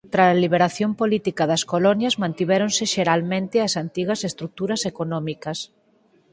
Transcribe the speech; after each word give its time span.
Trala 0.13 0.41
liberación 0.43 0.91
política 1.01 1.43
das 1.51 1.63
colonias 1.71 2.15
mantivéronse 2.23 2.83
xeralmente 2.93 3.55
as 3.67 3.73
antigas 3.83 4.19
estruturas 4.29 4.81
económicas. 4.91 5.57